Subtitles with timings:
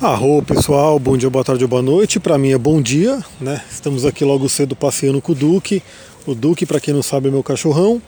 [0.00, 2.20] Arro pessoal, bom dia, boa tarde boa noite.
[2.20, 3.60] Para mim é bom dia, né?
[3.68, 5.82] Estamos aqui logo cedo passeando com o Duque.
[6.24, 8.00] O Duque, para quem não sabe, é meu cachorrão.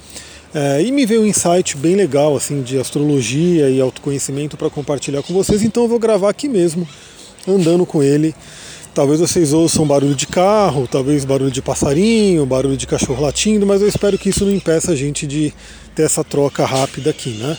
[0.55, 5.21] É, e me veio um insight bem legal assim de astrologia e autoconhecimento para compartilhar
[5.25, 5.65] com vocês.
[5.65, 6.87] Então eu vou gravar aqui mesmo,
[7.47, 8.37] andando com ele.
[8.95, 13.83] Talvez vocês ouçam barulho de carro, talvez barulho de passarinho, barulho de cachorro latindo, mas
[13.83, 15.53] eu espero que isso não impeça a gente de
[15.97, 17.59] ter essa troca rápida aqui, né?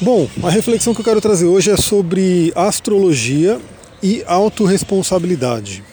[0.00, 3.60] Bom, a reflexão que eu quero trazer hoje é sobre astrologia
[4.02, 5.84] e autorresponsabilidade.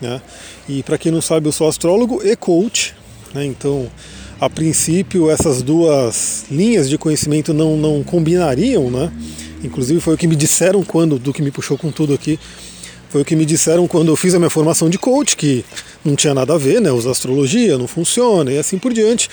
[0.00, 0.22] Né?
[0.68, 2.94] E para quem não sabe, eu sou astrólogo e coach,
[3.34, 3.44] né?
[3.44, 3.90] então
[4.40, 9.10] a princípio essas duas linhas de conhecimento não, não combinariam, né?
[9.64, 12.38] Inclusive foi o que me disseram quando, do que me puxou com tudo aqui,
[13.10, 15.64] foi o que me disseram quando eu fiz a minha formação de coach, que
[16.04, 16.90] não tinha nada a ver, né?
[16.90, 19.28] Usar astrologia não funciona e assim por diante.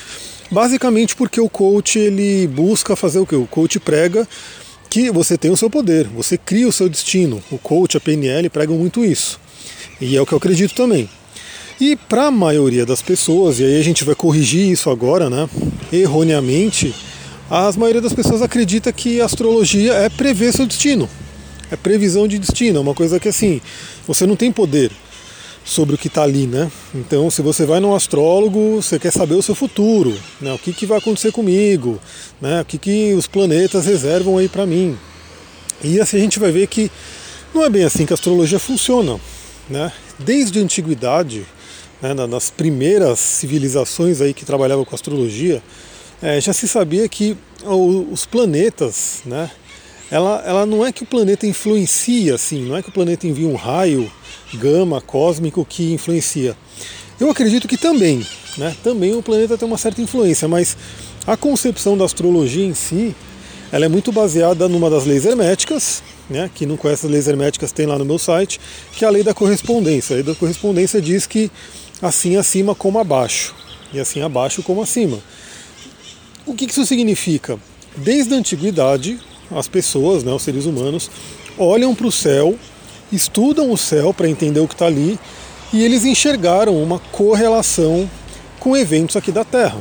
[0.50, 3.36] Basicamente porque o coach ele busca fazer o que?
[3.36, 4.28] O coach prega
[4.90, 7.44] que você tem o seu poder, você cria o seu destino.
[7.52, 9.40] O coach, a PNL pregam muito isso.
[10.00, 11.10] E é o que eu acredito também.
[11.80, 15.50] E para a maioria das pessoas, e aí a gente vai corrigir isso agora, né?
[15.92, 16.96] Erroneamente,
[17.50, 21.10] a maioria das pessoas acredita que astrologia é prever seu destino.
[21.72, 23.62] É previsão de destino, é uma coisa que assim,
[24.08, 24.92] você não tem poder
[25.66, 26.72] sobre o que está ali, né?
[26.94, 30.54] Então, se você vai num astrólogo, você quer saber o seu futuro, né?
[30.54, 32.00] O que, que vai acontecer comigo,
[32.40, 32.62] né?
[32.62, 34.96] O que, que os planetas reservam aí para mim.
[35.84, 36.92] E assim a gente vai ver que
[37.54, 39.20] não é bem assim que a astrologia funciona,
[39.68, 39.92] né?
[40.20, 41.46] Desde a antiguidade,
[42.02, 45.64] né, nas primeiras civilizações aí que trabalhavam com astrologia,
[46.22, 49.50] é, já se sabia que os planetas, né?
[50.16, 53.50] Ela, ela não é que o planeta influencia assim, não é que o planeta envia
[53.50, 54.10] um raio
[54.54, 56.56] gama cósmico que influencia.
[57.20, 58.26] Eu acredito que também,
[58.58, 58.74] né?
[58.82, 60.78] Também o planeta tem uma certa influência, mas
[61.28, 63.14] a concepção da astrologia em si,
[63.74, 66.50] ela é muito baseada numa das leis herméticas, né?
[66.56, 68.58] Quem não conhece as leis herméticas tem lá no meu site,
[68.94, 70.14] que é a lei da correspondência.
[70.14, 71.52] A lei da correspondência diz que
[72.02, 73.54] assim acima como abaixo,
[73.92, 75.20] e assim abaixo como acima.
[76.46, 77.60] O que isso significa?
[77.98, 79.20] Desde a antiguidade,
[79.52, 81.10] as pessoas, né, os seres humanos,
[81.58, 82.58] olham para o céu
[83.12, 85.20] estudam o céu para entender o que está ali
[85.74, 88.10] e eles enxergaram uma correlação
[88.60, 89.80] com eventos aqui da Terra.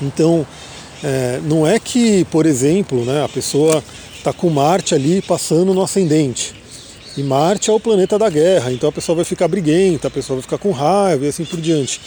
[0.00, 0.46] Então,
[1.02, 3.82] é, não é que, por exemplo, né, a pessoa
[4.16, 6.54] está com Marte ali passando no ascendente.
[7.16, 10.36] E Marte é o planeta da guerra, então a pessoa vai ficar briguenta, a pessoa
[10.36, 12.00] vai ficar com raiva e assim por diante.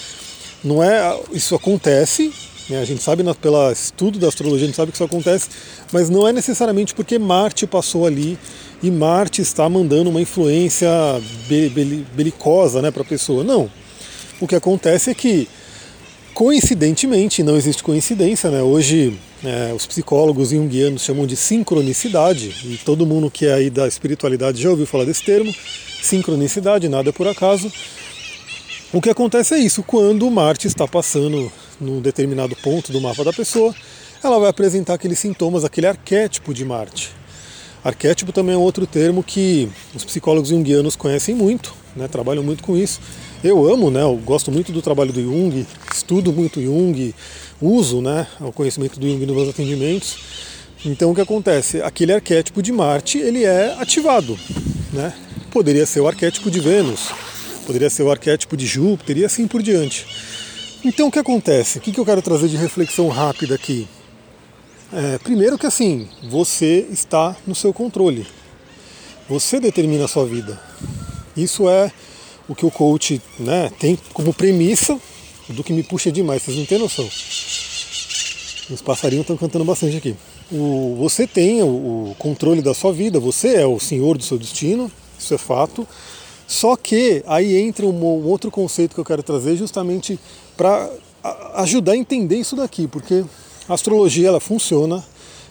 [0.63, 2.31] Não é, isso acontece,
[2.69, 5.49] a gente sabe pelo estudo da astrologia, a gente sabe que isso acontece,
[5.91, 8.37] mas não é necessariamente porque Marte passou ali
[8.81, 10.89] e Marte está mandando uma influência
[12.15, 13.43] belicosa né, para a pessoa.
[13.43, 13.69] Não.
[14.39, 15.47] O que acontece é que,
[16.33, 18.61] coincidentemente, não existe coincidência, né?
[18.61, 23.87] hoje é, os psicólogos junguianos chamam de sincronicidade, e todo mundo que é aí da
[23.87, 25.53] espiritualidade já ouviu falar desse termo,
[26.01, 27.71] sincronicidade, nada é por acaso.
[28.93, 33.33] O que acontece é isso, quando Marte está passando num determinado ponto do mapa da
[33.33, 33.75] pessoa,
[34.23, 37.09] ela vai apresentar aqueles sintomas, aquele arquétipo de Marte.
[37.83, 42.77] Arquétipo também é outro termo que os psicólogos junguianos conhecem muito, né, trabalham muito com
[42.77, 43.01] isso.
[43.43, 47.15] Eu amo, né, eu gosto muito do trabalho do Jung, estudo muito Jung,
[47.59, 50.19] uso né, o conhecimento do Jung nos meus atendimentos.
[50.85, 51.81] Então o que acontece?
[51.81, 54.37] Aquele arquétipo de Marte ele é ativado.
[54.93, 55.11] Né?
[55.49, 57.09] Poderia ser o arquétipo de Vênus,
[57.65, 60.05] poderia ser o arquétipo de Júpiter e assim por diante.
[60.83, 61.77] Então o que acontece?
[61.77, 63.87] O que eu quero trazer de reflexão rápida aqui?
[64.91, 68.25] É, primeiro que assim, você está no seu controle.
[69.29, 70.59] Você determina a sua vida.
[71.37, 71.91] Isso é
[72.47, 74.99] o que o coach né, tem como premissa
[75.49, 77.07] do que me puxa demais, vocês não têm noção.
[78.69, 80.15] Os passarinhos estão cantando bastante aqui.
[80.51, 84.37] O, você tem o, o controle da sua vida, você é o senhor do seu
[84.37, 85.87] destino, isso é fato.
[86.51, 90.19] Só que aí entra um, um outro conceito que eu quero trazer justamente
[90.57, 90.89] para
[91.55, 93.23] ajudar a entender isso daqui, porque
[93.69, 95.01] a astrologia ela funciona,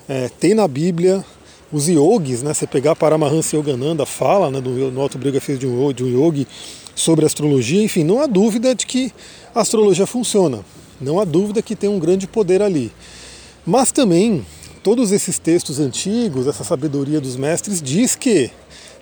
[0.06, 1.24] é, tem na Bíblia
[1.72, 2.52] os yogis, né?
[2.52, 6.46] Você pegar Paramahansa Yogananda fala, né, do, no autobiografia de um, de um yogi
[6.94, 9.10] sobre astrologia, enfim, não há dúvida de que
[9.54, 10.62] a astrologia funciona,
[11.00, 12.92] não há dúvida que tem um grande poder ali.
[13.64, 14.44] Mas também
[14.82, 18.50] todos esses textos antigos, essa sabedoria dos mestres diz que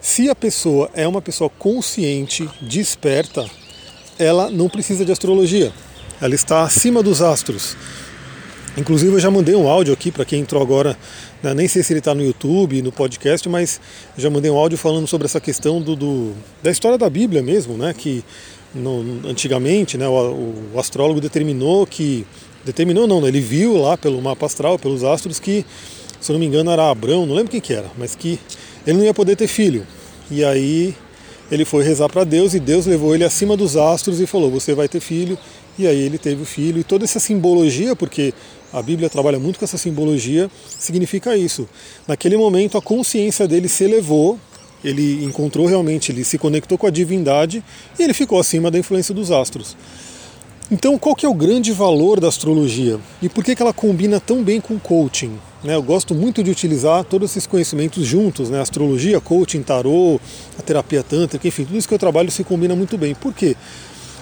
[0.09, 3.45] se a pessoa é uma pessoa consciente, desperta,
[4.19, 5.71] ela não precisa de astrologia.
[6.19, 7.77] Ela está acima dos astros.
[8.75, 10.97] Inclusive eu já mandei um áudio aqui para quem entrou agora,
[11.43, 13.79] né, nem sei se ele está no YouTube, no podcast, mas
[14.17, 16.33] já mandei um áudio falando sobre essa questão do, do
[16.63, 18.25] da história da Bíblia mesmo, né, que
[18.75, 22.27] no, antigamente né, o, o, astrólogo determinou que,
[22.65, 25.67] determinou não, né, ele viu lá pelo mapa astral, pelos astros que,
[26.19, 28.41] se eu não me engano era Abraão, não lembro quem que era, mas que
[28.87, 29.87] ele não ia poder ter filho.
[30.31, 30.95] E aí
[31.51, 34.75] ele foi rezar para Deus e Deus levou ele acima dos astros e falou: Você
[34.75, 35.39] vai ter filho.
[35.79, 36.81] E aí ele teve o filho.
[36.81, 38.35] E toda essa simbologia, porque
[38.73, 41.69] a Bíblia trabalha muito com essa simbologia, significa isso.
[42.07, 44.39] Naquele momento a consciência dele se elevou,
[44.85, 47.63] ele encontrou realmente, ele se conectou com a divindade
[47.99, 49.77] e ele ficou acima da influência dos astros.
[50.71, 54.21] Então, qual que é o grande valor da astrologia e por que, que ela combina
[54.21, 55.39] tão bem com coaching?
[55.63, 60.21] Né, eu gosto muito de utilizar todos esses conhecimentos juntos, né, astrologia, coaching, tarô,
[60.57, 63.13] a terapia tântrica, enfim, tudo isso que eu trabalho se combina muito bem.
[63.15, 63.57] Por quê?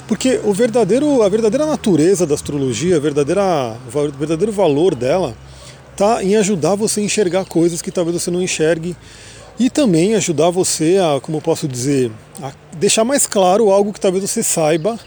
[0.08, 5.36] Porque o verdadeiro, a verdadeira natureza da astrologia, a verdadeira, o verdadeiro valor dela
[5.92, 8.96] está em ajudar você a enxergar coisas que talvez você não enxergue
[9.58, 12.10] e também ajudar você a, como eu posso dizer,
[12.42, 14.98] a deixar mais claro algo que talvez você saiba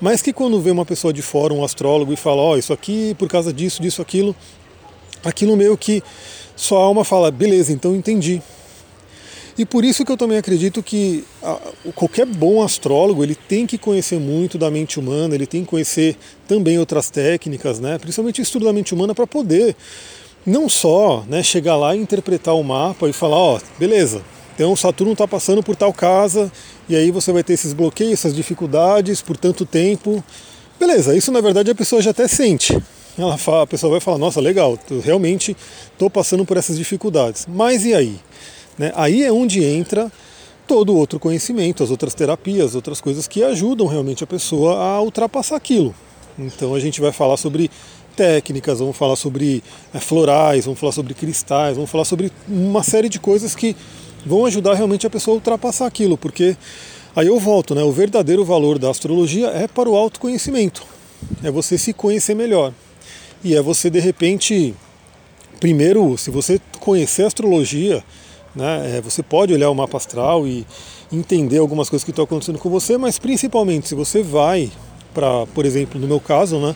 [0.00, 2.72] mas que quando vê uma pessoa de fora, um astrólogo, e fala, ó, oh, isso
[2.72, 4.34] aqui por causa disso, disso, aquilo,
[5.24, 6.02] aquilo meio que
[6.56, 8.40] sua alma fala, beleza, então entendi.
[9.56, 11.24] E por isso que eu também acredito que
[11.94, 16.16] qualquer bom astrólogo ele tem que conhecer muito da mente humana, ele tem que conhecer
[16.48, 17.96] também outras técnicas, né?
[17.98, 19.76] principalmente o estudo da mente humana para poder
[20.44, 24.22] não só né, chegar lá e interpretar o mapa e falar, ó, beleza,
[24.54, 26.50] então Saturno está passando por tal casa
[26.88, 30.22] e aí você vai ter esses bloqueios, essas dificuldades por tanto tempo.
[30.78, 32.76] Beleza, isso na verdade a pessoa já até sente.
[33.16, 35.56] Ela fala, a pessoa vai falar, nossa, legal, realmente
[35.92, 37.46] estou passando por essas dificuldades.
[37.48, 38.18] Mas e aí?
[38.76, 38.92] Né?
[38.96, 40.10] Aí é onde entra
[40.66, 45.56] todo outro conhecimento, as outras terapias, outras coisas que ajudam realmente a pessoa a ultrapassar
[45.56, 45.94] aquilo.
[46.38, 47.70] Então a gente vai falar sobre
[48.16, 49.62] técnicas, vamos falar sobre
[49.92, 53.76] é, florais, vamos falar sobre cristais, vamos falar sobre uma série de coisas que
[54.24, 56.56] vão ajudar realmente a pessoa a ultrapassar aquilo, porque
[57.14, 57.82] aí eu volto, né?
[57.82, 60.82] O verdadeiro valor da astrologia é para o autoconhecimento,
[61.42, 62.72] é você se conhecer melhor.
[63.44, 64.74] E é você de repente,
[65.60, 68.02] primeiro, se você conhecer astrologia,
[68.56, 70.66] né, é, você pode olhar o mapa astral e
[71.12, 74.72] entender algumas coisas que estão acontecendo com você, mas principalmente se você vai
[75.12, 76.74] para, por exemplo, no meu caso, né,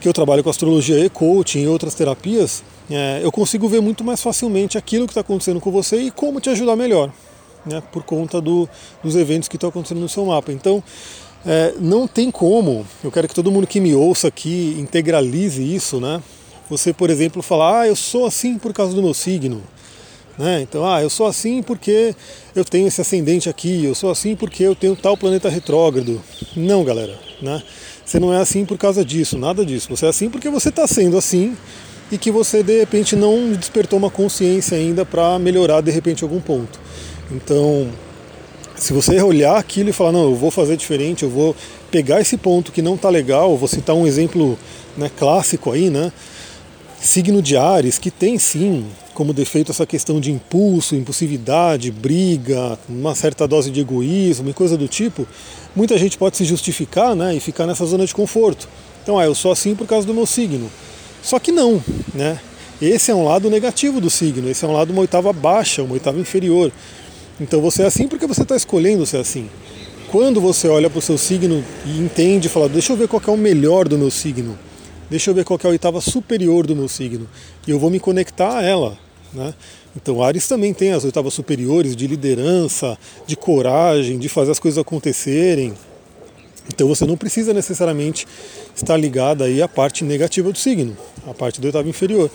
[0.00, 4.02] que eu trabalho com astrologia e coaching e outras terapias, é, eu consigo ver muito
[4.02, 7.12] mais facilmente aquilo que está acontecendo com você e como te ajudar melhor,
[7.66, 8.66] né, por conta do,
[9.02, 10.50] dos eventos que estão acontecendo no seu mapa.
[10.50, 10.82] Então,
[11.46, 16.00] é, não tem como, eu quero que todo mundo que me ouça aqui integralize isso,
[16.00, 16.22] né?
[16.70, 19.62] Você, por exemplo, falar, ah, eu sou assim por causa do meu signo.
[20.38, 20.62] Né?
[20.62, 22.14] Então, ah, eu sou assim porque
[22.56, 26.20] eu tenho esse ascendente aqui, eu sou assim porque eu tenho tal planeta retrógrado.
[26.56, 27.62] Não, galera, né?
[28.04, 29.88] Você não é assim por causa disso, nada disso.
[29.90, 31.56] Você é assim porque você está sendo assim
[32.10, 36.40] e que você de repente não despertou uma consciência ainda para melhorar de repente algum
[36.40, 36.80] ponto.
[37.30, 37.88] Então,
[38.76, 41.54] se você olhar aquilo e falar, não, eu vou fazer diferente, eu vou
[41.90, 44.58] pegar esse ponto que não está legal, vou citar um exemplo
[44.96, 46.12] né, clássico aí, né?
[47.00, 53.14] Signo de Ares, que tem sim como defeito essa questão de impulso, impulsividade, briga, uma
[53.14, 55.26] certa dose de egoísmo e coisa do tipo,
[55.74, 58.68] muita gente pode se justificar né, e ficar nessa zona de conforto.
[59.02, 60.70] Então, ah, eu sou assim por causa do meu signo.
[61.22, 61.82] Só que não,
[62.12, 62.38] né?
[62.82, 65.94] Esse é um lado negativo do signo, esse é um lado uma oitava baixa, uma
[65.94, 66.72] oitava inferior.
[67.40, 69.48] Então você é assim porque você está escolhendo ser assim.
[70.10, 73.30] Quando você olha para o seu signo e entende, fala, deixa eu ver qual é
[73.30, 74.56] o melhor do meu signo,
[75.10, 77.28] deixa eu ver qual é a oitava superior do meu signo,
[77.66, 78.96] e eu vou me conectar a ela.
[79.32, 79.52] Né?
[79.96, 82.96] Então Ares também tem as oitavas superiores de liderança,
[83.26, 85.74] de coragem, de fazer as coisas acontecerem,
[86.68, 88.26] então você não precisa necessariamente
[88.74, 92.30] estar ligado aí à parte negativa do signo, a parte do oitavo inferior.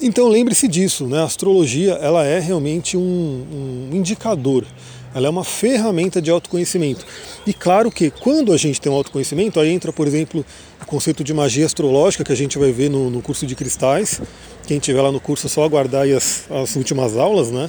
[0.00, 1.18] Então lembre-se disso, né?
[1.18, 4.64] a astrologia ela é realmente um, um indicador,
[5.12, 7.04] ela é uma ferramenta de autoconhecimento.
[7.44, 10.46] E claro que quando a gente tem um autoconhecimento, aí entra, por exemplo,
[10.80, 14.20] o conceito de magia astrológica que a gente vai ver no, no curso de cristais.
[14.68, 17.68] Quem tiver lá no curso é só aguardar as, as últimas aulas, né?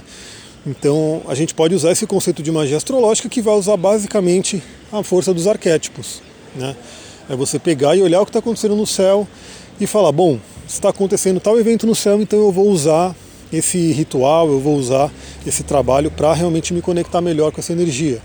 [0.67, 5.01] Então a gente pode usar esse conceito de magia astrológica que vai usar basicamente a
[5.01, 6.21] força dos arquétipos.
[6.55, 6.75] Né?
[7.27, 9.27] É você pegar e olhar o que está acontecendo no céu
[9.79, 13.15] e falar, bom, está acontecendo tal evento no céu, então eu vou usar
[13.51, 15.11] esse ritual, eu vou usar
[15.45, 18.21] esse trabalho para realmente me conectar melhor com essa energia.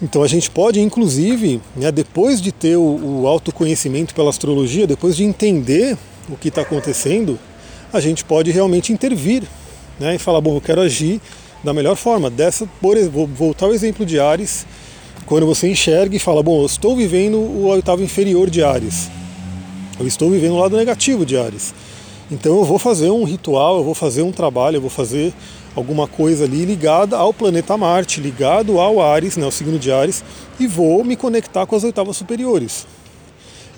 [0.00, 5.14] Então a gente pode, inclusive, né, depois de ter o, o autoconhecimento pela astrologia, depois
[5.14, 5.96] de entender
[6.28, 7.38] o que está acontecendo,
[7.92, 9.42] a gente pode realmente intervir
[10.00, 11.20] né, e falar, bom, eu quero agir
[11.62, 12.30] da melhor forma.
[12.30, 14.66] Dessa, por, vou voltar ao exemplo de Ares,
[15.26, 19.08] quando você enxerga e fala, bom, eu estou vivendo o oitavo inferior de Ares,
[19.98, 21.74] eu estou vivendo o lado negativo de Ares.
[22.30, 25.32] Então eu vou fazer um ritual, eu vou fazer um trabalho, eu vou fazer
[25.74, 30.24] alguma coisa ali ligada ao planeta Marte, ligado ao Ares, né, o signo de Ares,
[30.58, 32.86] e vou me conectar com as oitavas superiores.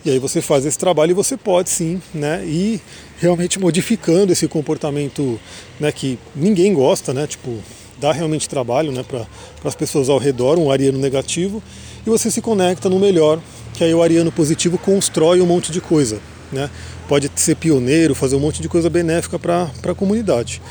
[0.05, 2.81] E aí você faz esse trabalho e você pode sim, né, ir
[3.19, 5.41] realmente modificando esse comportamento,
[5.81, 7.59] né, que ninguém gosta, né, tipo
[7.99, 9.25] dá realmente trabalho né, para
[9.65, 11.63] as pessoas ao redor, um ariano negativo,
[12.07, 13.41] e você se conecta no melhor,
[13.75, 16.19] que aí o ariano positivo constrói um monte de coisa.
[16.51, 16.71] Né?
[17.09, 20.63] Pode ser pioneiro, fazer um monte de coisa benéfica para a comunidade.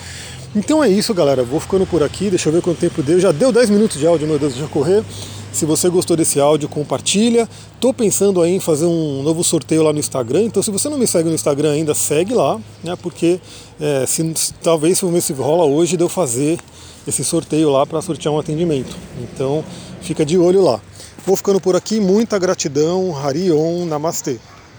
[0.56, 1.44] Então é isso, galera.
[1.44, 2.30] Vou ficando por aqui.
[2.30, 3.20] Deixa eu ver quanto tempo deu.
[3.20, 5.04] Já deu 10 minutos de áudio, meu Deus, eu correr.
[5.52, 7.48] Se você gostou desse áudio, compartilha.
[7.80, 10.44] Tô pensando aí em fazer um novo sorteio lá no Instagram.
[10.44, 12.96] Então, se você não me segue no Instagram ainda, segue lá, né?
[13.02, 13.40] Porque
[13.80, 14.34] é, se,
[14.64, 16.60] talvez se, se rola hoje, de eu fazer
[17.08, 18.96] esse sorteio lá para sortear um atendimento.
[19.22, 19.64] Então,
[20.02, 20.80] fica de olho lá.
[21.26, 22.00] Vou ficando por aqui.
[22.00, 23.18] Muita gratidão.
[23.18, 23.86] Harion.
[23.86, 24.40] Namastê.